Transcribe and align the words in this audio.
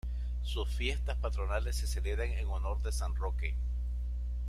Sus 0.41 0.67
fiestas 0.69 1.15
patronales 1.17 1.75
se 1.75 1.85
celebran 1.85 2.31
en 2.31 2.47
honor 2.47 2.81
de 2.81 2.91
San 2.91 3.13
Roque. 3.13 3.53